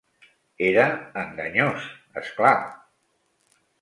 Era 0.69 0.85
enganyós, 1.23 1.85
és 2.23 2.33
clar. 2.39 2.57